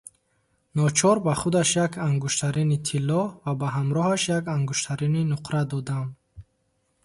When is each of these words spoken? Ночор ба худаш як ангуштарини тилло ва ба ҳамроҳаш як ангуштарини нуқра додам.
Ночор 0.77 1.17
ба 1.25 1.33
худаш 1.41 1.69
як 1.85 1.93
ангуштарини 2.07 2.77
тилло 2.87 3.23
ва 3.43 3.51
ба 3.59 3.67
ҳамроҳаш 3.77 4.21
як 4.37 4.45
ангуштарини 4.57 5.21
нуқра 5.31 5.61
додам. 5.71 6.07